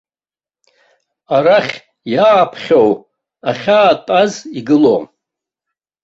Арахь 1.35 1.73
иааԥхьоу 2.13 2.89
ахьаатәаз 3.49 4.33
игылом. 4.59 5.03